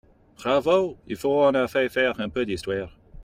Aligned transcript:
Bravo! 0.37 0.97
Il 1.05 1.15
faut 1.15 1.41
en 1.43 1.53
effet 1.53 1.87
faire 1.87 2.19
un 2.19 2.27
peu 2.27 2.43
d’histoire. 2.43 2.89